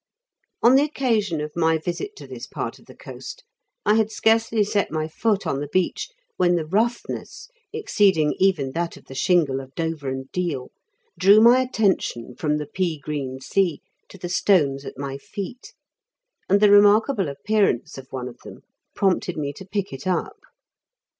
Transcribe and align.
On 0.63 0.73
the 0.73 0.81
occasion 0.83 1.41
of 1.41 1.51
my 1.55 1.77
visit 1.77 2.15
to 2.15 2.25
this 2.25 2.47
part 2.47 2.79
of 2.79 2.87
the 2.87 2.95
coast, 2.95 3.43
I 3.85 3.93
had 3.93 4.09
scarcely 4.11 4.63
set 4.63 4.89
my 4.89 5.07
foot 5.07 5.45
on 5.45 5.59
the 5.59 5.67
beach 5.67 6.09
when 6.37 6.55
the 6.55 6.65
roughness, 6.65 7.49
exceeding 7.71 8.33
even 8.39 8.71
that 8.71 8.97
of 8.97 9.05
the 9.05 9.13
shingle 9.13 9.59
of 9.59 9.75
Dover 9.75 10.09
and 10.09 10.31
Deal, 10.31 10.71
drew 11.19 11.39
my 11.39 11.59
attention 11.61 12.33
from 12.33 12.57
the 12.57 12.65
pea 12.65 12.97
green 12.97 13.41
sea 13.41 13.79
to 14.09 14.17
the 14.17 14.27
stones 14.27 14.85
at 14.85 14.97
my 14.97 15.19
feet, 15.19 15.71
and 16.49 16.61
the 16.61 16.71
remarkable 16.71 17.29
appear 17.29 17.69
ance 17.69 17.99
of 17.99 18.07
one 18.09 18.27
of 18.27 18.39
them 18.39 18.61
prompted 18.95 19.37
me 19.37 19.53
to 19.53 19.65
pick 19.67 19.93
it 19.93 20.07
up. 20.07 20.39